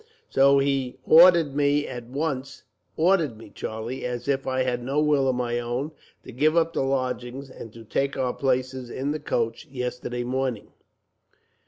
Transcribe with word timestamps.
So 0.31 0.57
he 0.57 0.97
ordered 1.05 1.55
me 1.55 1.87
at 1.87 2.05
once 2.05 2.63
ordered 2.97 3.37
me 3.37 3.51
Charlie, 3.51 4.03
as 4.03 4.27
if 4.27 4.47
I 4.47 4.63
had 4.63 4.81
no 4.81 4.99
will 4.99 5.27
of 5.27 5.35
my 5.35 5.59
own 5.59 5.91
to 6.23 6.31
give 6.31 6.57
up 6.57 6.73
the 6.73 6.81
lodgings, 6.81 7.51
and 7.51 7.71
to 7.71 7.83
take 7.83 8.17
our 8.17 8.33
places 8.33 8.89
in 8.89 9.11
the 9.11 9.19
coach, 9.19 9.67
yesterday 9.67 10.23
morning. 10.23 10.69